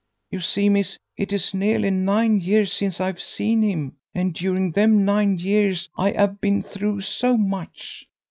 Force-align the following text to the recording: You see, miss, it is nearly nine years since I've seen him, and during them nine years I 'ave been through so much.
You 0.31 0.39
see, 0.39 0.67
miss, 0.67 0.97
it 1.15 1.31
is 1.31 1.53
nearly 1.53 1.91
nine 1.91 2.39
years 2.41 2.73
since 2.73 2.99
I've 2.99 3.21
seen 3.21 3.61
him, 3.61 3.97
and 4.15 4.33
during 4.33 4.71
them 4.71 5.05
nine 5.05 5.37
years 5.37 5.89
I 5.95 6.11
'ave 6.13 6.37
been 6.41 6.63
through 6.63 7.01
so 7.01 7.37
much. 7.37 8.07